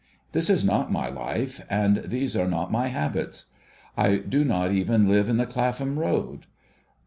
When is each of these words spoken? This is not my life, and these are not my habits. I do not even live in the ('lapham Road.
This 0.31 0.49
is 0.49 0.65
not 0.65 0.91
my 0.91 1.09
life, 1.09 1.63
and 1.69 1.97
these 1.97 2.35
are 2.35 2.47
not 2.47 2.71
my 2.71 2.87
habits. 2.87 3.51
I 3.95 4.15
do 4.15 4.43
not 4.43 4.71
even 4.71 5.07
live 5.07 5.29
in 5.29 5.37
the 5.37 5.45
('lapham 5.45 5.99
Road. 5.99 6.47